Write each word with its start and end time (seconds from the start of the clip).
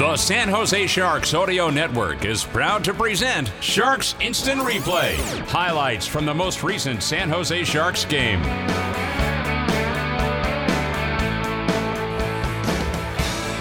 The 0.00 0.16
San 0.16 0.48
Jose 0.48 0.86
Sharks 0.86 1.34
Audio 1.34 1.68
Network 1.68 2.24
is 2.24 2.42
proud 2.42 2.82
to 2.84 2.94
present 2.94 3.52
Sharks 3.60 4.14
Instant 4.18 4.62
Replay. 4.62 5.14
Highlights 5.46 6.06
from 6.06 6.24
the 6.24 6.32
most 6.32 6.62
recent 6.62 7.02
San 7.02 7.28
Jose 7.28 7.64
Sharks 7.64 8.06
game. 8.06 8.40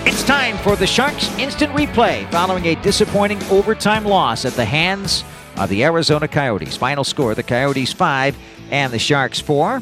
It's 0.07 0.23
time 0.23 0.57
for 0.59 0.77
the 0.77 0.88
Sharks 0.88 1.27
Instant 1.38 1.73
Replay 1.73 2.31
following 2.31 2.67
a 2.67 2.75
disappointing 2.75 3.44
overtime 3.52 4.05
loss 4.05 4.45
at 4.45 4.53
the 4.53 4.63
hands 4.63 5.25
of 5.58 5.67
the 5.67 5.83
Arizona 5.83 6.30
Coyotes. 6.30 6.77
Final 6.77 7.03
score 7.03 7.35
the 7.35 7.44
Coyotes 7.44 7.91
5 7.91 8.38
and 8.71 8.94
the 8.94 8.99
Sharks 8.99 9.41
4. 9.41 9.81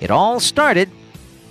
It 0.00 0.10
all 0.10 0.40
started 0.40 0.88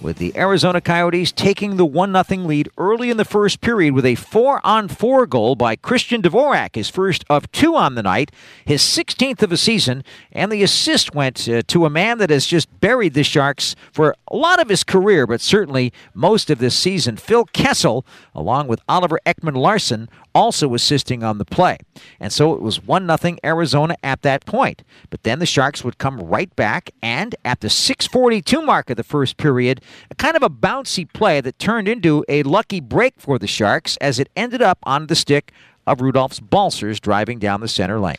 with 0.01 0.17
the 0.17 0.35
Arizona 0.37 0.81
Coyotes 0.81 1.31
taking 1.31 1.77
the 1.77 1.85
1 1.85 2.23
0 2.23 2.41
lead 2.43 2.69
early 2.77 3.09
in 3.09 3.17
the 3.17 3.25
first 3.25 3.61
period 3.61 3.93
with 3.93 4.05
a 4.05 4.15
4 4.15 4.65
on 4.65 4.87
4 4.87 5.25
goal 5.25 5.55
by 5.55 5.75
Christian 5.75 6.21
Dvorak, 6.21 6.75
his 6.75 6.89
first 6.89 7.25
of 7.29 7.51
two 7.51 7.75
on 7.75 7.95
the 7.95 8.03
night, 8.03 8.31
his 8.65 8.81
16th 8.81 9.41
of 9.41 9.49
the 9.49 9.57
season, 9.57 10.03
and 10.31 10.51
the 10.51 10.63
assist 10.63 11.13
went 11.13 11.47
uh, 11.49 11.61
to 11.67 11.85
a 11.85 11.89
man 11.89 12.17
that 12.19 12.29
has 12.29 12.45
just 12.45 12.67
buried 12.79 13.13
the 13.13 13.23
Sharks 13.23 13.75
for 13.91 14.15
a 14.29 14.35
lot 14.35 14.61
of 14.61 14.69
his 14.69 14.83
career, 14.83 15.27
but 15.27 15.41
certainly 15.41 15.91
most 16.13 16.49
of 16.49 16.59
this 16.59 16.75
season. 16.75 17.17
Phil 17.17 17.45
Kessel, 17.45 18.05
along 18.33 18.67
with 18.67 18.81
Oliver 18.87 19.19
Ekman 19.25 19.55
Larsson, 19.55 20.09
also 20.33 20.73
assisting 20.73 21.23
on 21.23 21.37
the 21.37 21.45
play. 21.45 21.77
And 22.19 22.31
so 22.31 22.53
it 22.53 22.61
was 22.61 22.83
1 22.83 23.17
0 23.17 23.37
Arizona 23.43 23.95
at 24.03 24.21
that 24.21 24.45
point. 24.45 24.83
But 25.09 25.23
then 25.23 25.39
the 25.39 25.45
Sharks 25.45 25.83
would 25.83 25.97
come 25.97 26.19
right 26.19 26.53
back, 26.55 26.91
and 27.01 27.35
at 27.43 27.61
the 27.61 27.69
642 27.69 28.61
mark 28.61 28.89
of 28.89 28.97
the 28.97 29.03
first 29.03 29.37
period, 29.37 29.81
a 30.11 30.15
kind 30.15 30.35
of 30.35 30.43
a 30.43 30.49
bouncy 30.49 31.11
play 31.11 31.41
that 31.41 31.59
turned 31.59 31.87
into 31.87 32.23
a 32.29 32.43
lucky 32.43 32.79
break 32.79 33.15
for 33.17 33.39
the 33.39 33.47
Sharks 33.47 33.97
as 33.97 34.19
it 34.19 34.29
ended 34.35 34.61
up 34.61 34.79
on 34.83 35.07
the 35.07 35.15
stick 35.15 35.51
of 35.85 35.99
Rudolfs 35.99 36.39
Balcers 36.39 36.99
driving 36.99 37.39
down 37.39 37.61
the 37.61 37.67
center 37.67 37.99
lane. 37.99 38.17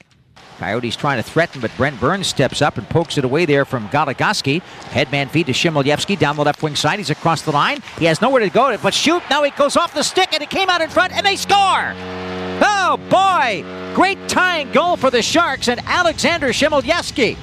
Coyotes 0.61 0.95
trying 0.95 1.17
to 1.17 1.23
threaten, 1.23 1.63
but 1.63 1.75
Brent 1.79 1.99
Burns 1.99 2.27
steps 2.27 2.61
up 2.61 2.77
and 2.77 2.87
pokes 2.91 3.17
it 3.17 3.25
away 3.25 3.47
there 3.47 3.65
from 3.65 3.89
Goligoski. 3.89 4.61
Headman 4.91 5.31
feed 5.31 5.47
to 5.47 5.53
Chmelevski 5.53 6.19
down 6.19 6.37
the 6.37 6.45
left 6.45 6.63
wing 6.63 6.77
side. 6.77 6.99
He's 6.99 7.09
across 7.09 7.41
the 7.41 7.51
line. 7.51 7.81
He 7.99 8.05
has 8.05 8.21
nowhere 8.21 8.43
to 8.43 8.51
go, 8.51 8.77
but 8.83 8.93
shoot. 8.93 9.23
Now 9.31 9.43
he 9.43 9.53
goes 9.53 9.79
off 9.79 9.95
the 9.95 10.03
stick, 10.03 10.35
and 10.35 10.43
it 10.43 10.51
came 10.51 10.69
out 10.69 10.83
in 10.83 10.91
front, 10.91 11.15
and 11.15 11.25
they 11.25 11.37
score. 11.37 11.95
Oh, 12.63 13.01
boy. 13.09 13.65
Great 13.95 14.19
tying 14.29 14.71
goal 14.71 14.99
for 14.99 15.11
the 15.11 15.23
Sharks 15.23 15.69
and 15.69 15.81
Alexander 15.87 16.49
Chmelevski. 16.49 17.39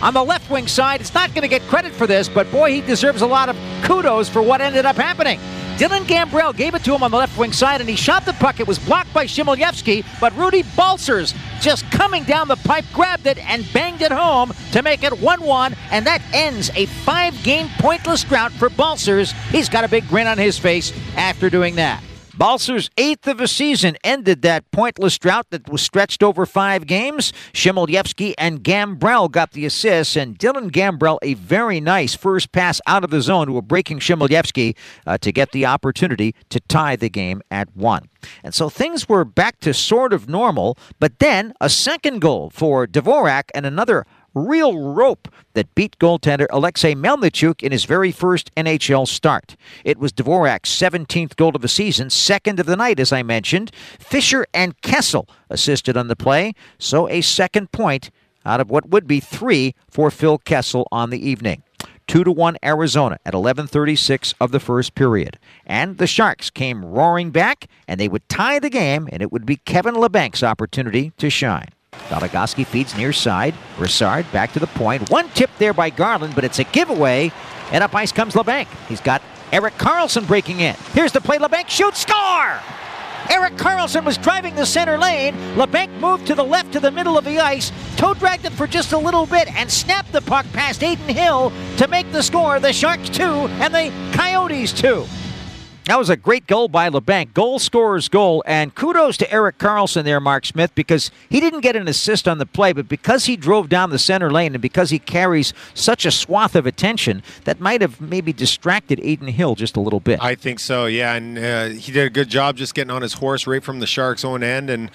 On 0.00 0.14
the 0.14 0.24
left 0.24 0.50
wing 0.50 0.66
side, 0.66 1.02
it's 1.02 1.12
not 1.12 1.28
going 1.34 1.42
to 1.42 1.48
get 1.48 1.60
credit 1.68 1.92
for 1.92 2.06
this, 2.06 2.26
but 2.26 2.50
boy, 2.50 2.72
he 2.72 2.80
deserves 2.80 3.20
a 3.20 3.26
lot 3.26 3.50
of 3.50 3.56
kudos 3.82 4.30
for 4.30 4.40
what 4.40 4.62
ended 4.62 4.86
up 4.86 4.96
happening. 4.96 5.38
Dylan 5.82 6.04
Gambrell 6.04 6.56
gave 6.56 6.76
it 6.76 6.84
to 6.84 6.94
him 6.94 7.02
on 7.02 7.10
the 7.10 7.16
left 7.16 7.36
wing 7.36 7.52
side, 7.52 7.80
and 7.80 7.90
he 7.90 7.96
shot 7.96 8.24
the 8.24 8.34
puck. 8.34 8.60
It 8.60 8.68
was 8.68 8.78
blocked 8.78 9.12
by 9.12 9.26
Chmelevski, 9.26 10.06
but 10.20 10.32
Rudy 10.36 10.62
Balcers, 10.76 11.34
just 11.60 11.90
coming 11.90 12.22
down 12.22 12.46
the 12.46 12.54
pipe, 12.54 12.84
grabbed 12.92 13.26
it 13.26 13.36
and 13.38 13.66
banged 13.72 14.00
it 14.00 14.12
home 14.12 14.52
to 14.70 14.82
make 14.82 15.02
it 15.02 15.20
1 15.20 15.42
1, 15.42 15.74
and 15.90 16.06
that 16.06 16.22
ends 16.32 16.70
a 16.76 16.86
five 16.86 17.34
game 17.42 17.68
pointless 17.80 18.22
drought 18.22 18.52
for 18.52 18.70
Balcers. 18.70 19.32
He's 19.50 19.68
got 19.68 19.82
a 19.82 19.88
big 19.88 20.06
grin 20.06 20.28
on 20.28 20.38
his 20.38 20.56
face 20.56 20.92
after 21.16 21.50
doing 21.50 21.74
that. 21.74 22.00
Balcer's 22.42 22.90
eighth 22.96 23.28
of 23.28 23.40
a 23.40 23.46
season 23.46 23.96
ended 24.02 24.42
that 24.42 24.68
pointless 24.72 25.16
drought 25.16 25.46
that 25.50 25.68
was 25.68 25.80
stretched 25.80 26.24
over 26.24 26.44
five 26.44 26.88
games. 26.88 27.32
Chmelevski 27.52 28.34
and 28.36 28.64
Gambrell 28.64 29.30
got 29.30 29.52
the 29.52 29.64
assists, 29.64 30.16
and 30.16 30.36
Dylan 30.36 30.72
Gambrell 30.72 31.18
a 31.22 31.34
very 31.34 31.78
nice 31.80 32.16
first 32.16 32.50
pass 32.50 32.80
out 32.84 33.04
of 33.04 33.10
the 33.10 33.20
zone 33.20 33.46
to 33.46 33.58
a 33.58 33.62
breaking 33.62 34.00
Chmelevski 34.00 34.74
uh, 35.06 35.18
to 35.18 35.30
get 35.30 35.52
the 35.52 35.66
opportunity 35.66 36.34
to 36.48 36.58
tie 36.58 36.96
the 36.96 37.08
game 37.08 37.42
at 37.48 37.76
one. 37.76 38.08
And 38.42 38.52
so 38.52 38.68
things 38.68 39.08
were 39.08 39.24
back 39.24 39.60
to 39.60 39.72
sort 39.72 40.12
of 40.12 40.28
normal, 40.28 40.76
but 40.98 41.20
then 41.20 41.54
a 41.60 41.68
second 41.68 42.20
goal 42.20 42.50
for 42.50 42.88
Dvorak 42.88 43.50
and 43.54 43.64
another 43.64 44.04
real 44.34 44.92
rope 44.92 45.28
that 45.54 45.74
beat 45.74 45.98
goaltender 45.98 46.46
Alexei 46.50 46.94
Melnichuk 46.94 47.62
in 47.62 47.72
his 47.72 47.84
very 47.84 48.12
first 48.12 48.54
NHL 48.54 49.06
start. 49.06 49.56
It 49.84 49.98
was 49.98 50.12
Dvorak's 50.12 50.70
17th 50.70 51.36
goal 51.36 51.54
of 51.54 51.62
the 51.62 51.68
season, 51.68 52.10
second 52.10 52.60
of 52.60 52.66
the 52.66 52.76
night, 52.76 53.00
as 53.00 53.12
I 53.12 53.22
mentioned. 53.22 53.72
Fischer 53.98 54.46
and 54.54 54.80
Kessel 54.82 55.28
assisted 55.50 55.96
on 55.96 56.08
the 56.08 56.16
play, 56.16 56.54
so 56.78 57.08
a 57.08 57.20
second 57.20 57.72
point 57.72 58.10
out 58.44 58.60
of 58.60 58.70
what 58.70 58.88
would 58.88 59.06
be 59.06 59.20
three 59.20 59.74
for 59.90 60.10
Phil 60.10 60.38
Kessel 60.38 60.88
on 60.90 61.10
the 61.10 61.28
evening. 61.28 61.62
2 62.08 62.24
to 62.24 62.32
1 62.32 62.56
Arizona 62.64 63.18
at 63.24 63.32
11:36 63.32 64.34
of 64.40 64.50
the 64.50 64.60
first 64.60 64.94
period. 64.94 65.38
And 65.64 65.98
the 65.98 66.06
Sharks 66.06 66.50
came 66.50 66.84
roaring 66.84 67.30
back 67.30 67.66
and 67.86 68.00
they 68.00 68.08
would 68.08 68.28
tie 68.28 68.58
the 68.58 68.70
game 68.70 69.08
and 69.12 69.22
it 69.22 69.32
would 69.32 69.46
be 69.46 69.56
Kevin 69.56 69.94
Labanc's 69.94 70.42
opportunity 70.42 71.12
to 71.18 71.30
shine. 71.30 71.68
Goligoski 72.12 72.66
feeds 72.66 72.94
near 72.96 73.12
side. 73.12 73.54
Brassard 73.78 74.30
back 74.32 74.52
to 74.52 74.60
the 74.60 74.66
point. 74.66 75.08
One 75.10 75.30
tip 75.30 75.50
there 75.58 75.72
by 75.72 75.88
Garland, 75.88 76.34
but 76.34 76.44
it's 76.44 76.58
a 76.58 76.64
giveaway. 76.64 77.32
And 77.72 77.82
up 77.82 77.94
ice 77.94 78.12
comes 78.12 78.34
Labanc. 78.34 78.68
He's 78.86 79.00
got 79.00 79.22
Erik 79.50 79.74
Karlsson 79.78 80.26
breaking 80.26 80.60
in. 80.60 80.74
Here's 80.92 81.12
the 81.12 81.22
play. 81.22 81.38
Labanc 81.38 81.68
shoots, 81.68 82.00
score! 82.00 82.60
Erik 83.30 83.54
Karlsson 83.54 84.04
was 84.04 84.18
driving 84.18 84.54
the 84.56 84.66
center 84.66 84.98
lane. 84.98 85.34
Labanc 85.54 85.90
moved 86.00 86.26
to 86.26 86.34
the 86.34 86.44
left 86.44 86.72
to 86.72 86.80
the 86.80 86.90
middle 86.90 87.16
of 87.16 87.24
the 87.24 87.38
ice, 87.38 87.72
toe 87.96 88.12
dragged 88.14 88.44
it 88.44 88.52
for 88.52 88.66
just 88.66 88.92
a 88.92 88.98
little 88.98 89.26
bit, 89.26 89.48
and 89.54 89.70
snapped 89.70 90.12
the 90.12 90.20
puck 90.20 90.44
past 90.52 90.82
Adin 90.82 91.14
Hill 91.14 91.52
to 91.78 91.88
make 91.88 92.10
the 92.12 92.22
score. 92.22 92.60
The 92.60 92.72
Sharks 92.72 93.08
two 93.08 93.46
and 93.62 93.72
the 93.72 93.90
Coyotes 94.12 94.72
two. 94.72 95.06
That 95.86 95.98
was 95.98 96.08
a 96.08 96.16
great 96.16 96.46
goal 96.46 96.68
by 96.68 96.88
Labanc. 96.88 97.34
Goal 97.34 97.58
scorer's 97.58 98.08
goal. 98.08 98.44
And 98.46 98.72
kudos 98.74 99.16
to 99.16 99.32
Erik 99.32 99.58
Karlsson 99.58 100.04
there, 100.04 100.20
Mark 100.20 100.46
Smith, 100.46 100.72
because 100.76 101.10
he 101.28 101.40
didn't 101.40 101.60
get 101.60 101.74
an 101.74 101.88
assist 101.88 102.28
on 102.28 102.38
the 102.38 102.46
play, 102.46 102.72
but 102.72 102.88
because 102.88 103.24
he 103.24 103.36
drove 103.36 103.68
down 103.68 103.90
the 103.90 103.98
center 103.98 104.30
lane 104.30 104.54
and 104.54 104.62
because 104.62 104.90
he 104.90 105.00
carries 105.00 105.52
such 105.74 106.06
a 106.06 106.12
swath 106.12 106.54
of 106.54 106.66
attention, 106.66 107.22
that 107.44 107.58
might 107.58 107.80
have 107.80 108.00
maybe 108.00 108.32
distracted 108.32 109.00
Adin 109.00 109.28
Hill 109.28 109.56
just 109.56 109.76
a 109.76 109.80
little 109.80 109.98
bit. 109.98 110.22
I 110.22 110.36
think 110.36 110.60
so, 110.60 110.86
yeah. 110.86 111.14
And 111.14 111.38
uh, 111.38 111.68
he 111.70 111.90
did 111.90 112.06
a 112.06 112.10
good 112.10 112.28
job 112.28 112.56
just 112.56 112.74
getting 112.74 112.92
on 112.92 113.02
his 113.02 113.14
horse 113.14 113.48
right 113.48 113.62
from 113.62 113.80
the 113.80 113.86
Sharks' 113.86 114.24
own 114.24 114.44
end. 114.44 114.70
And 114.70 114.88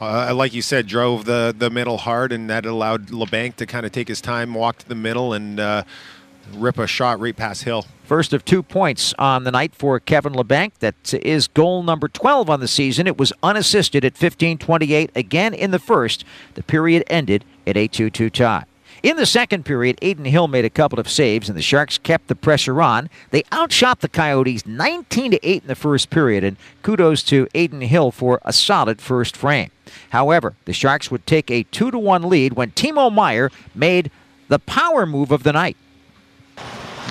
uh, 0.00 0.34
like 0.34 0.52
you 0.52 0.62
said, 0.62 0.88
drove 0.88 1.24
the, 1.24 1.54
the 1.56 1.70
middle 1.70 1.98
hard, 1.98 2.32
and 2.32 2.50
that 2.50 2.66
allowed 2.66 3.08
Labanc 3.08 3.54
to 3.56 3.66
kind 3.66 3.86
of 3.86 3.92
take 3.92 4.08
his 4.08 4.20
time, 4.20 4.54
walk 4.54 4.78
to 4.78 4.88
the 4.88 4.96
middle, 4.96 5.32
and 5.32 5.60
uh, 5.60 5.84
rip 6.54 6.78
a 6.78 6.86
shot 6.86 7.20
right 7.20 7.36
past 7.36 7.64
Hill. 7.64 7.86
First 8.04 8.32
of 8.32 8.44
two 8.44 8.62
points 8.62 9.14
on 9.18 9.44
the 9.44 9.50
night 9.50 9.74
for 9.74 9.98
Kevin 9.98 10.32
Labanc. 10.34 10.72
That 10.80 11.14
is 11.14 11.48
goal 11.48 11.82
number 11.82 12.08
12 12.08 12.50
on 12.50 12.60
the 12.60 12.68
season. 12.68 13.06
It 13.06 13.16
was 13.16 13.32
unassisted 13.42 14.04
at 14.04 14.16
15:28 14.16 15.10
again 15.14 15.54
in 15.54 15.70
the 15.70 15.78
first. 15.78 16.24
The 16.54 16.62
period 16.62 17.04
ended 17.06 17.44
at 17.66 17.76
a 17.76 17.88
2-2 17.88 18.30
tie. 18.30 18.64
In 19.02 19.16
the 19.16 19.26
second 19.26 19.64
period, 19.64 19.98
Adin 20.00 20.26
Hill 20.26 20.46
made 20.46 20.64
a 20.64 20.70
couple 20.70 21.00
of 21.00 21.10
saves, 21.10 21.48
and 21.48 21.58
the 21.58 21.62
Sharks 21.62 21.98
kept 21.98 22.28
the 22.28 22.36
pressure 22.36 22.80
on. 22.80 23.10
They 23.30 23.42
outshot 23.52 24.00
the 24.00 24.08
Coyotes 24.08 24.64
19 24.64 25.32
to 25.32 25.48
8 25.48 25.62
in 25.62 25.68
the 25.68 25.74
first 25.74 26.08
period, 26.08 26.44
and 26.44 26.56
kudos 26.82 27.24
to 27.24 27.48
Adin 27.52 27.80
Hill 27.80 28.12
for 28.12 28.40
a 28.44 28.52
solid 28.52 29.00
first 29.00 29.36
frame. 29.36 29.70
However, 30.10 30.54
the 30.66 30.72
Sharks 30.72 31.10
would 31.10 31.26
take 31.26 31.50
a 31.50 31.64
2 31.64 31.90
to 31.90 31.98
1 31.98 32.28
lead 32.28 32.52
when 32.52 32.70
Timo 32.70 33.12
Meier 33.12 33.50
made 33.74 34.10
the 34.48 34.60
power 34.60 35.04
move 35.04 35.32
of 35.32 35.42
the 35.42 35.52
night. 35.52 35.76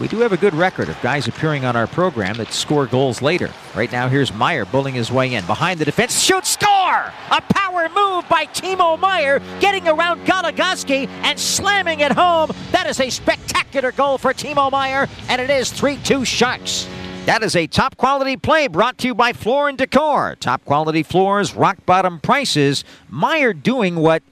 We 0.02 0.08
do 0.08 0.18
have 0.22 0.34
a 0.34 0.38
good 0.38 0.56
record 0.56 0.90
of 0.90 1.00
guys 1.04 1.28
appearing 1.28 1.64
on 1.64 1.76
our 1.76 1.86
program 1.86 2.36
that 2.38 2.52
score 2.52 2.88
goals 2.88 3.22
later. 3.22 3.52
Right 3.76 3.92
now, 3.92 4.10
here's 4.10 4.34
Meier 4.34 4.66
bulling 4.66 4.96
his 4.96 5.12
way 5.12 5.36
in. 5.36 5.46
Behind 5.46 5.80
the 5.80 5.86
defense, 5.86 6.20
shoot, 6.20 6.44
score! 6.48 7.14
A 7.30 7.42
power 7.54 7.88
move 7.90 8.28
by 8.28 8.48
Timo 8.48 9.00
Meier, 9.00 9.40
getting 9.60 9.88
around 9.88 10.26
Goligoski 10.26 11.08
and 11.08 11.40
slamming 11.40 12.00
it 12.00 12.12
home. 12.12 12.50
That 12.72 12.88
is 12.88 13.00
a 13.00 13.12
spectacular 13.12 13.92
goal 13.92 14.18
for 14.18 14.34
Timo 14.34 14.72
Meier, 14.72 15.08
and 15.30 15.40
it 15.40 15.52
is 15.52 15.72
3 15.72 15.98
2 15.98 16.26
Sharks. 16.26 16.88
That 17.28 17.44
is 17.44 17.56
a 17.56 17.68
top 17.68 17.96
quality 17.96 18.38
play 18.38 18.66
brought 18.66 18.98
to 19.00 19.08
you 19.08 19.14
by 19.14 19.34
Floor 19.34 19.70
and 19.70 19.78
Decor. 19.78 20.36
Top 20.40 20.66
quality 20.66 21.04
floors, 21.04 21.54
rock 21.54 21.78
bottom 21.86 22.20
prices. 22.20 22.84
Meier 23.08 23.54
doing 23.54 23.98
what 23.98 24.24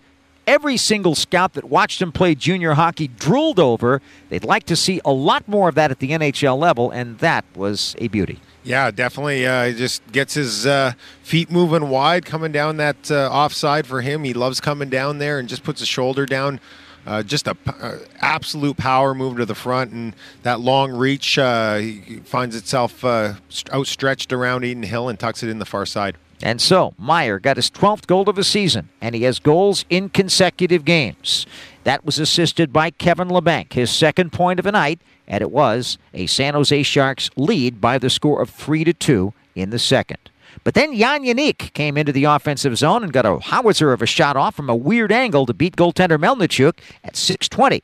every 0.50 0.78
single 0.78 1.14
scout 1.14 1.54
that 1.54 1.66
watched 1.66 2.02
him 2.02 2.12
play 2.12 2.34
junior 2.34 2.74
hockey 2.74 3.08
drooled 3.08 3.60
over. 3.60 4.02
They'd 4.30 4.44
like 4.44 4.64
to 4.66 4.76
see 4.76 5.00
a 5.06 5.12
lot 5.12 5.48
more 5.48 5.70
of 5.70 5.76
that 5.76 5.92
at 5.92 6.00
the 6.00 6.10
NHL 6.10 6.58
level, 6.58 6.90
and 6.90 7.20
that 7.20 7.46
was 7.56 7.96
a 8.00 8.08
beauty. 8.08 8.40
Yeah, 8.64 8.90
definitely. 8.90 9.46
Uh, 9.46 9.66
he 9.66 9.74
just 9.76 10.06
gets 10.12 10.34
his 10.34 10.66
uh, 10.66 10.94
feet 11.22 11.52
moving 11.52 11.90
wide, 11.90 12.26
coming 12.26 12.52
down 12.52 12.78
that 12.78 13.12
uh, 13.12 13.30
offside 13.32 13.86
for 13.86 14.02
him. 14.02 14.24
He 14.24 14.34
loves 14.34 14.60
coming 14.60 14.90
down 14.90 15.20
there 15.20 15.38
and 15.38 15.48
just 15.48 15.64
puts 15.64 15.82
his 15.82 15.88
shoulder 15.88 16.26
down. 16.26 16.60
Uh, 17.06 17.24
just 17.24 17.48
a 17.48 17.56
uh, 17.68 17.98
absolute 18.20 18.76
power 18.76 19.14
move 19.14 19.38
to 19.38 19.46
the 19.46 19.56
front, 19.56 19.92
and 19.92 20.16
that 20.42 20.60
long 20.60 20.92
reach 20.92 21.38
uh, 21.38 21.80
finds 22.24 22.56
itself 22.56 23.06
uh, 23.06 23.36
outstretched 23.72 24.34
around 24.34 24.64
Adin 24.64 24.84
Hill 24.84 25.10
and 25.10 25.18
tucks 25.20 25.44
it 25.44 25.50
in 25.50 25.60
the 25.60 25.66
far 25.66 25.86
side. 25.86 26.18
And 26.42 26.62
so 26.62 26.94
Meier 26.98 27.40
got 27.40 27.58
his 27.58 27.70
12th 27.70 28.08
goal 28.08 28.30
of 28.30 28.36
the 28.36 28.44
season, 28.44 28.90
and 29.02 29.14
he 29.14 29.24
has 29.24 29.40
goals 29.40 29.84
in 29.90 30.10
consecutive 30.10 30.86
games. 30.86 31.46
That 31.84 32.06
was 32.06 32.18
assisted 32.18 32.72
by 32.72 32.92
Kevin 32.92 33.28
Labanc, 33.28 33.74
his 33.74 33.90
second 33.90 34.32
point 34.32 34.60
of 34.60 34.64
the 34.64 34.72
night, 34.72 35.02
and 35.28 35.42
it 35.42 35.52
was 35.52 35.98
a 36.14 36.28
San 36.28 36.54
Jose 36.54 36.84
Sharks 36.84 37.30
lead 37.36 37.82
by 37.82 37.98
the 37.98 38.10
score 38.10 38.42
of 38.42 38.50
3 38.50 38.84
to 38.86 38.94
2 38.94 39.34
in 39.56 39.70
the 39.70 39.80
second. 39.80 40.30
But 40.64 40.74
then 40.74 40.96
Jan 40.96 41.24
Jenik 41.24 41.74
came 41.74 41.98
into 41.98 42.12
the 42.12 42.24
offensive 42.24 42.78
zone 42.78 43.04
and 43.04 43.14
got 43.14 43.26
a 43.26 43.40
howitzer 43.40 43.94
of 43.94 44.02
a 44.02 44.06
shot 44.06 44.36
off 44.36 44.56
from 44.56 44.70
a 44.70 44.76
weird 44.76 45.12
angle 45.12 45.46
to 45.46 45.54
beat 45.54 45.76
goaltender 45.76 46.18
Melnichuk 46.18 46.80
at 47.04 47.16
620 47.16 47.84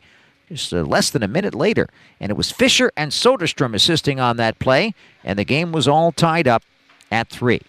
just 0.50 0.74
uh, 0.74 0.82
less 0.84 1.10
than 1.10 1.24
a 1.24 1.28
minute 1.28 1.56
later. 1.56 1.88
And 2.20 2.30
it 2.30 2.38
was 2.38 2.52
Fischer 2.52 2.92
and 2.96 3.12
Soderstrom 3.12 3.74
assisting 3.74 4.20
on 4.20 4.38
that 4.38 4.60
play, 4.60 4.94
and 5.24 5.40
the 5.40 5.44
game 5.44 5.72
was 5.72 5.88
all 5.88 6.12
tied 6.12 6.48
up 6.48 6.64
at 7.12 7.30
three. 7.30 7.62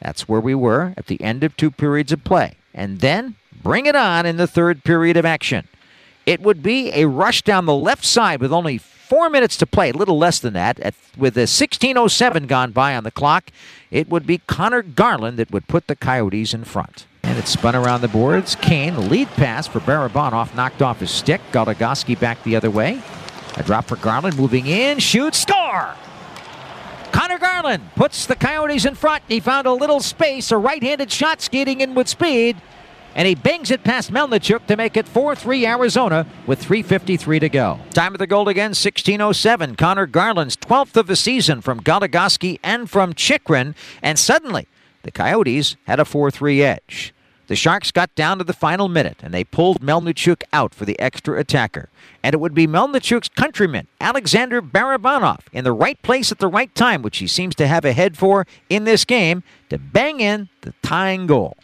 That's 0.00 0.28
where 0.28 0.40
we 0.40 0.54
were 0.54 0.94
at 0.96 1.06
the 1.06 1.20
end 1.22 1.44
of 1.44 1.56
two 1.56 1.70
periods 1.70 2.12
of 2.12 2.24
play. 2.24 2.54
And 2.74 3.00
then 3.00 3.36
bring 3.62 3.86
it 3.86 3.96
on 3.96 4.26
in 4.26 4.36
the 4.36 4.46
third 4.46 4.84
period 4.84 5.16
of 5.16 5.24
action. 5.24 5.68
It 6.26 6.40
would 6.40 6.62
be 6.62 6.92
a 6.92 7.06
rush 7.06 7.42
down 7.42 7.66
the 7.66 7.74
left 7.74 8.04
side 8.04 8.40
with 8.40 8.52
only 8.52 8.78
four 8.78 9.30
minutes 9.30 9.56
to 9.56 9.66
play, 9.66 9.90
a 9.90 9.94
little 9.94 10.18
less 10.18 10.38
than 10.38 10.52
that. 10.52 10.78
At, 10.80 10.94
with 11.16 11.36
a 11.38 11.44
16.07 11.44 12.46
gone 12.46 12.72
by 12.72 12.94
on 12.94 13.04
the 13.04 13.10
clock, 13.10 13.50
it 13.90 14.08
would 14.10 14.26
be 14.26 14.38
Connor 14.46 14.82
Garland 14.82 15.38
that 15.38 15.50
would 15.50 15.66
put 15.66 15.86
the 15.86 15.96
Coyotes 15.96 16.52
in 16.52 16.64
front. 16.64 17.06
And 17.22 17.38
it 17.38 17.48
spun 17.48 17.74
around 17.74 18.02
the 18.02 18.08
boards. 18.08 18.54
Kane, 18.56 19.08
lead 19.08 19.28
pass 19.28 19.66
for 19.66 19.80
Barabanov, 19.80 20.54
knocked 20.54 20.82
off 20.82 21.00
his 21.00 21.10
stick. 21.10 21.40
Goligoski 21.52 22.18
back 22.18 22.42
the 22.42 22.56
other 22.56 22.70
way. 22.70 23.00
A 23.56 23.62
drop 23.62 23.86
for 23.86 23.96
Garland, 23.96 24.36
moving 24.36 24.66
in, 24.66 24.98
shoots, 24.98 25.38
score! 25.38 25.94
Connor 27.12 27.38
Garland 27.38 27.82
puts 27.94 28.26
the 28.26 28.36
Coyotes 28.36 28.84
in 28.84 28.94
front. 28.94 29.22
He 29.28 29.40
found 29.40 29.66
a 29.66 29.72
little 29.72 30.00
space, 30.00 30.50
a 30.50 30.56
right 30.56 30.82
handed 30.82 31.10
shot 31.10 31.40
skating 31.40 31.80
in 31.80 31.94
with 31.94 32.08
speed, 32.08 32.56
and 33.14 33.26
he 33.26 33.34
bangs 33.34 33.70
it 33.70 33.82
past 33.82 34.12
Melnichuk 34.12 34.66
to 34.66 34.76
make 34.76 34.96
it 34.96 35.08
4 35.08 35.34
3 35.34 35.66
Arizona 35.66 36.26
with 36.46 36.62
3.53 36.64 37.40
to 37.40 37.48
go. 37.48 37.80
Time 37.90 38.14
of 38.14 38.18
the 38.18 38.26
goal 38.26 38.48
again 38.48 38.72
16.07. 38.72 39.76
Connor 39.76 40.06
Garland's 40.06 40.56
12th 40.56 40.96
of 40.96 41.06
the 41.06 41.16
season 41.16 41.60
from 41.60 41.80
Goligoski 41.80 42.60
and 42.62 42.88
from 42.88 43.14
Chychrun, 43.14 43.74
and 44.02 44.18
suddenly 44.18 44.68
the 45.02 45.10
Coyotes 45.10 45.76
had 45.86 45.98
a 45.98 46.04
4 46.04 46.30
3 46.30 46.62
edge. 46.62 47.14
The 47.48 47.56
Sharks 47.56 47.90
got 47.90 48.14
down 48.14 48.36
to 48.38 48.44
the 48.44 48.52
final 48.52 48.88
minute 48.88 49.16
and 49.22 49.32
they 49.32 49.42
pulled 49.42 49.80
Melnichuk 49.80 50.42
out 50.52 50.74
for 50.74 50.84
the 50.84 51.00
extra 51.00 51.40
attacker. 51.40 51.88
And 52.22 52.34
it 52.34 52.40
would 52.40 52.52
be 52.52 52.66
Melnichuk's 52.66 53.30
countryman, 53.30 53.86
Alexander 54.02 54.60
Barabanov, 54.60 55.40
in 55.50 55.64
the 55.64 55.72
right 55.72 56.00
place 56.02 56.30
at 56.30 56.40
the 56.40 56.46
right 56.46 56.72
time, 56.74 57.00
which 57.00 57.18
he 57.18 57.26
seems 57.26 57.54
to 57.54 57.66
have 57.66 57.86
a 57.86 57.94
head 57.94 58.18
for 58.18 58.46
in 58.68 58.84
this 58.84 59.06
game, 59.06 59.42
to 59.70 59.78
bang 59.78 60.20
in 60.20 60.50
the 60.60 60.74
tying 60.82 61.26
goal. 61.26 61.56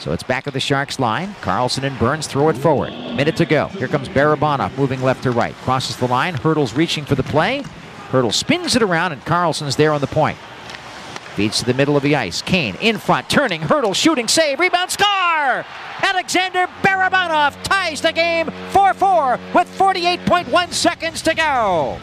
So 0.00 0.14
it's 0.14 0.22
back 0.22 0.46
of 0.46 0.54
the 0.54 0.60
Sharks 0.60 0.98
line. 0.98 1.34
Karlsson 1.42 1.82
and 1.82 1.98
Burns 1.98 2.26
throw 2.26 2.48
it 2.48 2.56
forward. 2.56 2.92
Minute 3.14 3.36
to 3.36 3.44
go. 3.44 3.66
Here 3.68 3.88
comes 3.88 4.08
Barabanov 4.08 4.76
moving 4.78 5.02
left 5.02 5.22
to 5.24 5.32
right. 5.32 5.54
Crosses 5.56 5.98
the 5.98 6.06
line. 6.06 6.34
Hertl's 6.34 6.72
reaching 6.72 7.04
for 7.04 7.14
the 7.14 7.22
play. 7.22 7.62
Hertl 8.10 8.32
spins 8.32 8.74
it 8.74 8.82
around, 8.82 9.12
and 9.12 9.22
Karlsson's 9.22 9.76
there 9.76 9.92
on 9.92 10.00
the 10.00 10.06
point. 10.06 10.38
Feeds 11.36 11.58
to 11.58 11.66
the 11.66 11.74
middle 11.74 11.98
of 11.98 12.02
the 12.02 12.16
ice. 12.16 12.40
Kane 12.40 12.76
in 12.80 12.96
front, 12.96 13.28
turning, 13.28 13.60
Hertl, 13.60 13.94
shooting, 13.94 14.26
save, 14.26 14.58
rebound, 14.58 14.90
score! 14.90 15.66
Alexander 16.02 16.66
Barabanov 16.80 17.62
ties 17.62 18.00
the 18.00 18.10
game 18.10 18.50
4 18.70 18.94
4 18.94 19.38
with 19.54 19.78
48.1 19.78 20.72
seconds 20.72 21.20
to 21.20 21.34
go. 21.34 21.98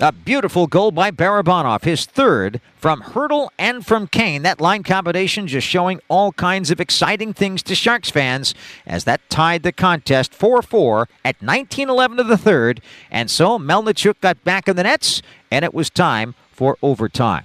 A 0.00 0.12
beautiful 0.12 0.66
goal 0.66 0.92
by 0.92 1.10
Barabanov, 1.10 1.84
his 1.84 2.06
third 2.06 2.62
from 2.74 3.02
Hertl 3.02 3.50
and 3.58 3.84
from 3.84 4.06
Kane. 4.06 4.40
That 4.44 4.62
line 4.62 4.82
combination 4.82 5.46
just 5.46 5.66
showing 5.66 6.00
all 6.08 6.32
kinds 6.32 6.70
of 6.70 6.80
exciting 6.80 7.34
things 7.34 7.62
to 7.64 7.74
Sharks 7.74 8.10
fans 8.10 8.54
as 8.86 9.04
that 9.04 9.20
tied 9.28 9.62
the 9.62 9.72
contest 9.72 10.34
4 10.34 10.62
4 10.62 11.02
at 11.22 11.36
1911 11.42 12.18
of 12.18 12.28
the 12.28 12.38
third. 12.38 12.80
And 13.10 13.30
so 13.30 13.58
Melnichuk 13.58 14.22
got 14.22 14.42
back 14.42 14.68
in 14.68 14.76
the 14.76 14.84
nets, 14.84 15.20
and 15.50 15.66
it 15.66 15.74
was 15.74 15.90
time 15.90 16.34
for 16.50 16.78
overtime. 16.80 17.44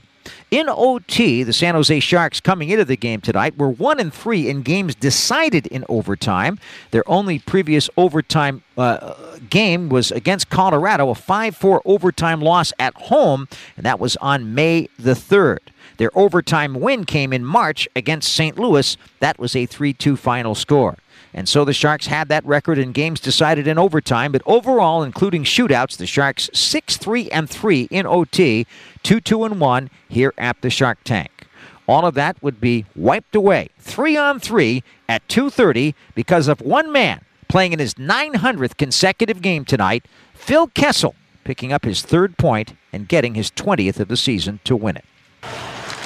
In 0.51 0.69
OT, 0.69 1.43
the 1.43 1.53
San 1.53 1.75
Jose 1.75 1.99
Sharks 1.99 2.39
coming 2.39 2.69
into 2.69 2.85
the 2.85 2.95
game 2.95 3.21
tonight 3.21 3.57
were 3.57 3.69
1 3.69 3.99
and 3.99 4.13
3 4.13 4.49
in 4.49 4.61
games 4.61 4.95
decided 4.95 5.67
in 5.67 5.83
overtime. 5.89 6.59
Their 6.91 7.03
only 7.09 7.39
previous 7.39 7.89
overtime 7.97 8.63
uh, 8.77 9.37
game 9.49 9.89
was 9.89 10.11
against 10.11 10.49
Colorado, 10.49 11.09
a 11.09 11.13
5-4 11.13 11.81
overtime 11.85 12.41
loss 12.41 12.71
at 12.79 12.95
home, 12.95 13.47
and 13.75 13.85
that 13.85 13.99
was 13.99 14.15
on 14.17 14.53
May 14.53 14.89
the 14.97 15.13
3rd. 15.13 15.59
Their 15.97 16.17
overtime 16.17 16.75
win 16.75 17.05
came 17.05 17.33
in 17.33 17.43
March 17.43 17.87
against 17.95 18.31
St. 18.33 18.57
Louis. 18.57 18.97
That 19.19 19.39
was 19.39 19.55
a 19.55 19.65
3 19.65 19.93
2 19.93 20.15
final 20.15 20.55
score. 20.55 20.97
And 21.37 21.47
so 21.47 21.63
the 21.63 21.71
Sharks 21.71 22.07
had 22.07 22.29
that 22.29 22.43
record 22.47 22.79
in 22.79 22.93
games 22.93 23.19
decided 23.19 23.67
in 23.67 23.77
overtime, 23.77 24.31
but 24.31 24.41
overall, 24.47 25.03
including 25.03 25.43
shootouts, 25.43 25.95
the 25.95 26.07
Sharks 26.07 26.49
6 26.51 26.97
3 26.97 27.29
and 27.29 27.47
3 27.47 27.87
in 27.91 28.07
OT, 28.07 28.65
2 29.03 29.21
2 29.21 29.43
and 29.43 29.59
1 29.59 29.89
here 30.09 30.33
at 30.39 30.59
the 30.61 30.71
Shark 30.71 30.97
Tank. 31.03 31.45
All 31.87 32.07
of 32.07 32.15
that 32.15 32.41
would 32.41 32.59
be 32.59 32.85
wiped 32.95 33.35
away 33.35 33.69
3 33.77 34.17
on 34.17 34.39
3 34.39 34.81
at 35.07 35.27
2:30 35.27 35.93
because 36.15 36.47
of 36.47 36.59
one 36.59 36.91
man 36.91 37.21
playing 37.47 37.71
in 37.71 37.77
his 37.77 37.93
900th 37.93 38.75
consecutive 38.75 39.39
game 39.43 39.63
tonight, 39.63 40.05
Phil 40.33 40.65
Kessel, 40.65 41.13
picking 41.43 41.71
up 41.71 41.85
his 41.85 42.01
third 42.01 42.39
point 42.39 42.75
and 42.91 43.07
getting 43.07 43.35
his 43.35 43.51
20th 43.51 43.99
of 43.99 44.07
the 44.07 44.17
season 44.17 44.59
to 44.63 44.75
win 44.75 44.97
it. 44.97 45.05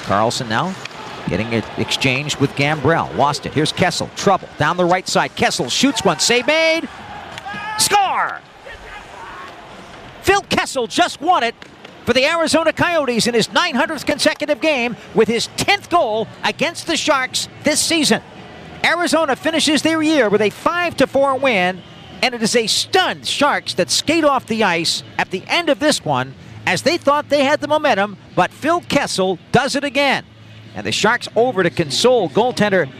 Karlsson 0.04 0.50
now 0.50 0.74
Getting 1.28 1.52
it 1.52 1.64
exchanged 1.78 2.40
with 2.40 2.50
Gambrell. 2.52 3.16
Lost 3.16 3.46
it. 3.46 3.54
Here's 3.54 3.72
Kessel. 3.72 4.10
Trouble. 4.16 4.48
Down 4.58 4.76
the 4.76 4.84
right 4.84 5.06
side. 5.06 5.34
Kessel 5.36 5.68
shoots 5.68 6.04
one. 6.04 6.18
Save 6.18 6.46
made. 6.46 6.88
Score! 7.78 8.40
Phil 10.22 10.42
Kessel 10.42 10.86
just 10.86 11.20
won 11.20 11.42
it 11.42 11.54
for 12.04 12.12
the 12.12 12.24
Arizona 12.24 12.72
Coyotes 12.72 13.26
in 13.26 13.34
his 13.34 13.48
900th 13.48 14.06
consecutive 14.06 14.60
game 14.60 14.96
with 15.14 15.28
his 15.28 15.48
10th 15.56 15.88
goal 15.88 16.26
against 16.44 16.86
the 16.86 16.96
Sharks 16.96 17.48
this 17.64 17.80
season. 17.80 18.22
Arizona 18.84 19.36
finishes 19.36 19.82
their 19.82 20.02
year 20.02 20.28
with 20.28 20.40
a 20.40 20.50
5 20.50 20.96
to 20.98 21.06
4 21.06 21.38
win, 21.38 21.80
and 22.22 22.34
it 22.34 22.42
is 22.42 22.56
a 22.56 22.66
stunned 22.66 23.26
Sharks 23.26 23.74
that 23.74 23.90
skate 23.90 24.24
off 24.24 24.46
the 24.46 24.64
ice 24.64 25.02
at 25.18 25.30
the 25.30 25.42
end 25.46 25.68
of 25.68 25.78
this 25.78 26.04
one 26.04 26.34
as 26.66 26.82
they 26.82 26.96
thought 26.96 27.28
they 27.28 27.44
had 27.44 27.60
the 27.60 27.68
momentum, 27.68 28.16
but 28.36 28.50
Phil 28.50 28.80
Kessel 28.82 29.38
does 29.50 29.74
it 29.76 29.84
again. 29.84 30.24
And 30.74 30.86
the 30.86 30.92
Sharks 30.92 31.28
over 31.36 31.62
to 31.62 31.70
console 31.70 32.28
goaltender 32.30 32.90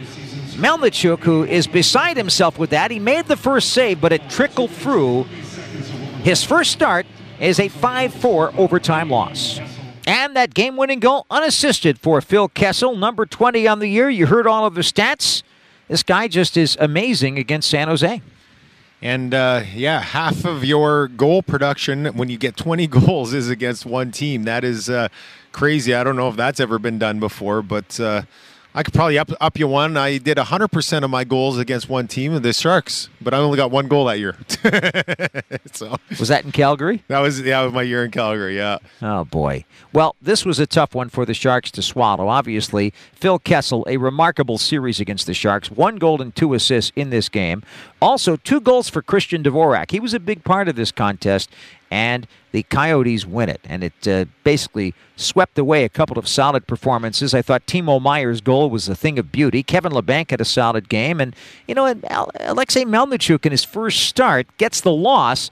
Melnichuk, 0.55 1.19
who 1.19 1.43
is 1.43 1.67
beside 1.67 2.15
himself 2.15 2.59
with 2.59 2.69
that. 2.69 2.91
He 2.91 2.99
made 2.99 3.25
the 3.25 3.35
first 3.35 3.69
save, 3.69 3.99
but 3.99 4.13
it 4.13 4.29
trickled 4.29 4.71
through. 4.71 5.23
His 6.23 6.43
first 6.43 6.71
start 6.71 7.05
is 7.39 7.59
a 7.59 7.67
5 7.67 8.13
4 8.13 8.53
overtime 8.57 9.09
loss. 9.09 9.59
And 10.05 10.35
that 10.35 10.53
game 10.53 10.75
winning 10.77 10.99
goal 10.99 11.25
unassisted 11.29 11.97
for 11.97 12.21
Phil 12.21 12.49
Kessel, 12.49 12.95
number 12.95 13.25
20 13.25 13.67
on 13.67 13.79
the 13.79 13.87
year. 13.87 14.09
You 14.09 14.27
heard 14.27 14.45
all 14.45 14.65
of 14.65 14.75
the 14.75 14.81
stats. 14.81 15.43
This 15.87 16.03
guy 16.03 16.27
just 16.27 16.57
is 16.57 16.77
amazing 16.79 17.37
against 17.37 17.69
San 17.69 17.87
Jose. 17.87 18.21
And 19.01 19.33
uh, 19.33 19.63
yeah, 19.73 20.01
half 20.01 20.45
of 20.45 20.63
your 20.63 21.09
goal 21.09 21.41
production 21.41 22.05
when 22.17 22.29
you 22.29 22.37
get 22.37 22.55
20 22.55 22.87
goals 23.05 23.33
is 23.33 23.49
against 23.49 23.85
one 23.85 24.11
team. 24.11 24.43
That 24.43 24.63
is 24.63 24.89
uh, 24.89 25.09
crazy. 25.53 25.93
I 25.93 26.03
don't 26.03 26.17
know 26.17 26.27
if 26.27 26.35
that's 26.35 26.59
ever 26.59 26.77
been 26.77 26.99
done 26.99 27.19
before, 27.19 27.61
but 27.61 27.97
uh, 27.99 28.23
I 28.75 28.81
could 28.81 28.93
probably 28.93 29.19
up, 29.19 29.29
up 29.39 29.59
you 29.59 29.67
one. 29.67 29.95
I 29.97 30.17
did 30.17 30.37
100% 30.37 31.03
of 31.03 31.09
my 31.09 31.23
goals 31.23 31.59
against 31.59 31.89
one 31.89 32.07
team, 32.07 32.41
the 32.41 32.53
Sharks, 32.53 33.07
but 33.21 33.33
I 33.33 33.37
only 33.37 33.55
got 33.55 33.69
one 33.69 33.87
goal 33.87 34.05
that 34.05 34.17
year. 34.17 34.35
so 35.71 35.97
Was 36.19 36.27
that 36.29 36.43
in 36.43 36.51
Calgary? 36.51 37.03
That 37.07 37.19
was 37.19 37.39
yeah, 37.39 37.63
was 37.63 37.71
my 37.71 37.83
year 37.83 38.03
in 38.03 38.09
Calgary, 38.09 38.57
yeah. 38.57 38.79
Oh 39.01 39.25
boy. 39.25 39.63
Well, 39.93 40.15
this 40.19 40.43
was 40.43 40.57
a 40.57 40.65
tough 40.65 40.95
one 40.95 41.09
for 41.09 41.23
the 41.23 41.35
Sharks 41.35 41.69
to 41.71 41.83
swallow. 41.83 42.27
Obviously, 42.27 42.91
Phil 43.13 43.37
Kessel, 43.37 43.85
a 43.87 43.97
remarkable 43.97 44.57
series 44.57 44.99
against 44.99 45.27
the 45.27 45.35
Sharks. 45.35 45.69
One 45.69 45.97
goal 45.97 46.19
and 46.19 46.35
two 46.35 46.55
assists 46.55 46.91
in 46.95 47.11
this 47.11 47.29
game. 47.29 47.61
Also, 48.01 48.37
two 48.37 48.59
goals 48.59 48.89
for 48.89 49.03
Christian 49.03 49.43
Dvorak. 49.43 49.91
He 49.91 49.99
was 49.99 50.15
a 50.15 50.19
big 50.19 50.43
part 50.43 50.67
of 50.67 50.75
this 50.75 50.91
contest 50.91 51.51
and 51.91 52.25
the 52.53 52.63
Coyotes 52.63 53.25
win 53.25 53.49
it. 53.49 53.59
And 53.65 53.83
it 53.83 54.07
uh, 54.07 54.25
basically 54.43 54.93
swept 55.15 55.57
away 55.57 55.83
a 55.83 55.89
couple 55.89 56.17
of 56.17 56.27
solid 56.27 56.67
performances. 56.67 57.33
I 57.33 57.41
thought 57.41 57.65
Timo 57.65 58.01
Meier's 58.01 58.41
goal 58.41 58.69
was 58.69 58.87
a 58.87 58.95
thing 58.95 59.19
of 59.19 59.31
beauty. 59.31 59.63
Kevin 59.63 59.91
Labanc 59.91 60.29
had 60.29 60.39
a 60.39 60.45
solid 60.45 60.87
game. 60.87 61.19
And, 61.19 61.35
you 61.67 61.73
know, 61.75 61.93
Alexei 62.39 62.85
Melnichuk 62.85 63.45
in 63.45 63.51
his 63.51 63.63
first 63.65 64.03
start 64.03 64.47
gets 64.57 64.79
the 64.79 64.93
loss 64.93 65.49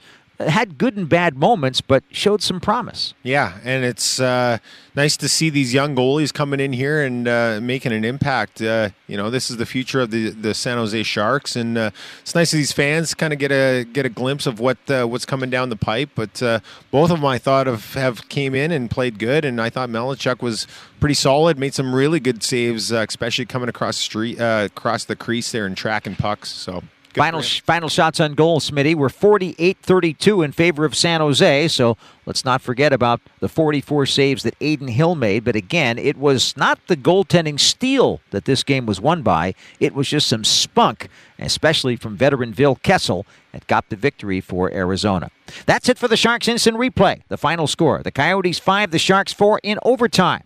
had 0.48 0.78
good 0.78 0.96
and 0.96 1.08
bad 1.08 1.36
moments, 1.36 1.80
but 1.80 2.04
showed 2.10 2.42
some 2.42 2.60
promise. 2.60 3.14
Yeah, 3.22 3.58
and 3.64 3.84
it's 3.84 4.20
uh, 4.20 4.58
nice 4.94 5.16
to 5.18 5.28
see 5.28 5.50
these 5.50 5.72
young 5.72 5.94
goalies 5.94 6.32
coming 6.32 6.60
in 6.60 6.72
here 6.72 7.02
and 7.02 7.26
uh, 7.26 7.60
making 7.62 7.92
an 7.92 8.04
impact. 8.04 8.60
Uh, 8.60 8.90
you 9.06 9.16
know, 9.16 9.30
this 9.30 9.50
is 9.50 9.56
the 9.56 9.66
future 9.66 10.00
of 10.00 10.10
the, 10.10 10.30
the 10.30 10.54
San 10.54 10.78
Jose 10.78 11.02
Sharks, 11.02 11.56
and 11.56 11.78
uh, 11.78 11.90
it's 12.20 12.34
nice 12.34 12.50
that 12.50 12.56
these 12.56 12.72
fans 12.72 13.14
kind 13.14 13.32
of 13.32 13.38
get 13.38 13.52
a 13.52 13.84
get 13.84 14.06
a 14.06 14.08
glimpse 14.08 14.46
of 14.46 14.60
what 14.60 14.78
uh, 14.88 15.04
what's 15.04 15.24
coming 15.26 15.50
down 15.50 15.68
the 15.68 15.76
pipe. 15.76 16.10
But 16.14 16.42
uh, 16.42 16.60
both 16.90 17.10
of 17.10 17.18
them, 17.18 17.26
I 17.26 17.38
thought, 17.38 17.66
have, 17.66 17.94
have 17.94 18.28
came 18.28 18.54
in 18.54 18.70
and 18.70 18.90
played 18.90 19.18
good, 19.18 19.44
and 19.44 19.60
I 19.60 19.70
thought 19.70 19.88
Melnichuk 19.88 20.42
was 20.42 20.66
pretty 21.00 21.14
solid, 21.14 21.58
made 21.58 21.74
some 21.74 21.94
really 21.94 22.20
good 22.20 22.42
saves, 22.42 22.92
especially 22.92 23.46
coming 23.46 23.68
across 23.68 23.96
street, 23.96 24.38
across 24.40 25.04
the 25.04 25.16
crease 25.16 25.52
there 25.52 25.66
and 25.66 25.76
tracking 25.76 26.16
pucks. 26.16 26.50
So 26.50 26.82
Good 27.12 27.20
final 27.20 27.42
final 27.42 27.88
shots 27.90 28.20
on 28.20 28.34
goal, 28.34 28.58
Smitty, 28.58 28.94
were 28.94 29.08
48-32 29.08 30.44
in 30.44 30.52
favor 30.52 30.84
of 30.84 30.94
San 30.94 31.20
Jose. 31.20 31.68
So 31.68 31.98
let's 32.24 32.44
not 32.44 32.62
forget 32.62 32.92
about 32.92 33.20
the 33.40 33.48
44 33.48 34.06
saves 34.06 34.42
that 34.44 34.54
Adin 34.62 34.88
Hill 34.88 35.14
made. 35.14 35.44
But 35.44 35.54
again, 35.54 35.98
it 35.98 36.16
was 36.16 36.56
not 36.56 36.78
the 36.86 36.96
goaltending 36.96 37.60
steal 37.60 38.20
that 38.30 38.46
this 38.46 38.62
game 38.62 38.86
was 38.86 39.00
won 39.00 39.22
by. 39.22 39.54
It 39.78 39.94
was 39.94 40.08
just 40.08 40.26
some 40.26 40.42
spunk, 40.42 41.08
especially 41.38 41.96
from 41.96 42.16
veteran 42.16 42.54
Phil 42.54 42.76
Kessel, 42.76 43.26
that 43.52 43.66
got 43.66 43.90
the 43.90 43.96
victory 43.96 44.40
for 44.40 44.72
Arizona. 44.72 45.30
That's 45.66 45.90
it 45.90 45.98
for 45.98 46.08
the 46.08 46.16
Sharks 46.16 46.48
instant 46.48 46.78
replay. 46.78 47.20
The 47.28 47.36
final 47.36 47.66
score: 47.66 48.02
the 48.02 48.10
Coyotes 48.10 48.58
five, 48.58 48.90
the 48.90 48.98
Sharks 48.98 49.34
four 49.34 49.60
in 49.62 49.78
overtime. 49.82 50.44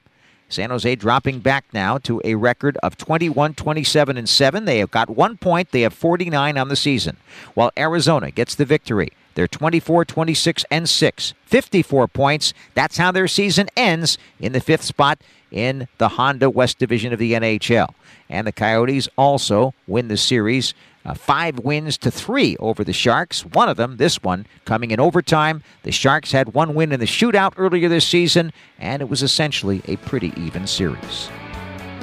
San 0.48 0.70
Jose 0.70 0.94
dropping 0.96 1.40
back 1.40 1.64
now 1.72 1.98
to 1.98 2.20
a 2.24 2.36
record 2.36 2.76
of 2.82 2.96
21, 2.96 3.54
27, 3.54 4.16
and 4.16 4.28
7. 4.28 4.64
They 4.64 4.78
have 4.78 4.90
got 4.90 5.10
one 5.10 5.36
point. 5.36 5.72
They 5.72 5.80
have 5.82 5.92
49 5.92 6.56
on 6.56 6.68
the 6.68 6.76
season. 6.76 7.16
While 7.54 7.72
Arizona 7.76 8.30
gets 8.30 8.54
the 8.54 8.64
victory. 8.64 9.10
They're 9.34 9.48
24, 9.48 10.06
26, 10.06 10.64
and 10.70 10.88
6. 10.88 11.34
54 11.44 12.08
points. 12.08 12.54
That's 12.74 12.96
how 12.96 13.12
their 13.12 13.28
season 13.28 13.68
ends 13.76 14.16
in 14.40 14.52
the 14.52 14.60
fifth 14.60 14.82
spot 14.82 15.18
in 15.50 15.88
the 15.98 16.10
Honda 16.10 16.48
West 16.48 16.78
Division 16.78 17.12
of 17.12 17.18
the 17.18 17.34
NHL. 17.34 17.92
And 18.30 18.46
the 18.46 18.52
Coyotes 18.52 19.08
also 19.16 19.74
win 19.86 20.08
the 20.08 20.16
series 20.16 20.74
uh, 21.06 21.14
five 21.14 21.60
wins 21.60 21.96
to 21.98 22.10
three 22.10 22.56
over 22.58 22.82
the 22.82 22.92
Sharks. 22.92 23.46
One 23.46 23.68
of 23.68 23.76
them, 23.76 23.96
this 23.96 24.22
one, 24.22 24.46
coming 24.64 24.90
in 24.90 25.00
overtime. 25.00 25.62
The 25.84 25.92
Sharks 25.92 26.32
had 26.32 26.52
one 26.52 26.74
win 26.74 26.92
in 26.92 27.00
the 27.00 27.06
shootout 27.06 27.54
earlier 27.56 27.88
this 27.88 28.06
season, 28.06 28.52
and 28.78 29.00
it 29.00 29.08
was 29.08 29.22
essentially 29.22 29.82
a 29.86 29.96
pretty 29.98 30.32
even 30.36 30.66
series. 30.66 31.30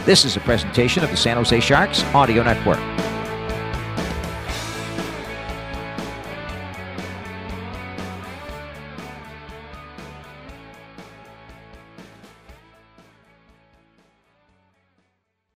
This 0.06 0.26
is 0.26 0.38
a 0.38 0.40
presentation 0.42 1.04
of 1.04 1.12
the 1.12 1.18
San 1.18 1.38
Jose 1.38 1.60
Sharks 1.60 2.04
Audio 2.16 2.44
Network. 2.44 2.80